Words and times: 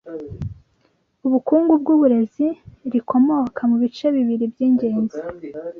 ubukungu 1.27 1.71
bwuburezi 1.81 2.47
rikomoka 2.93 3.61
mubice 3.69 4.05
bibiri 4.15 4.45
byingenzi 4.53 5.19